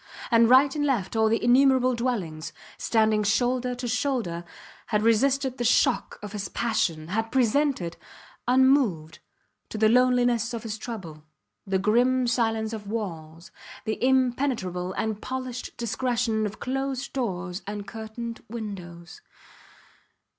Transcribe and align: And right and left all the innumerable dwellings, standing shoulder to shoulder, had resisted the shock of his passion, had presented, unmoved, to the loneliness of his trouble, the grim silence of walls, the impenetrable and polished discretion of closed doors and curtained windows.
And 0.31 0.49
right 0.49 0.75
and 0.75 0.83
left 0.83 1.15
all 1.15 1.29
the 1.29 1.43
innumerable 1.43 1.93
dwellings, 1.93 2.53
standing 2.79 3.21
shoulder 3.21 3.75
to 3.75 3.87
shoulder, 3.87 4.45
had 4.87 5.03
resisted 5.03 5.59
the 5.59 5.63
shock 5.63 6.17
of 6.23 6.31
his 6.31 6.49
passion, 6.49 7.09
had 7.09 7.31
presented, 7.31 7.97
unmoved, 8.47 9.19
to 9.69 9.77
the 9.77 9.89
loneliness 9.89 10.55
of 10.55 10.63
his 10.63 10.79
trouble, 10.79 11.23
the 11.67 11.77
grim 11.77 12.25
silence 12.25 12.73
of 12.73 12.87
walls, 12.87 13.51
the 13.85 14.03
impenetrable 14.03 14.91
and 14.93 15.21
polished 15.21 15.77
discretion 15.77 16.47
of 16.47 16.59
closed 16.59 17.13
doors 17.13 17.61
and 17.67 17.85
curtained 17.85 18.43
windows. 18.49 19.21